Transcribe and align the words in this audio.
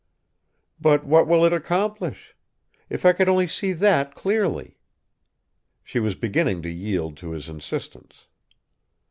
"But 0.79 1.05
what 1.05 1.27
will 1.27 1.45
it 1.45 1.53
accomplish? 1.53 2.35
If 2.89 3.05
I 3.05 3.13
could 3.13 3.29
only 3.29 3.45
see 3.45 3.71
that, 3.71 4.15
clearly!" 4.15 4.79
She 5.83 5.99
was 5.99 6.15
beginning 6.15 6.63
to 6.63 6.71
yield 6.71 7.15
to 7.17 7.29
his 7.33 7.47
insistence. 7.47 8.25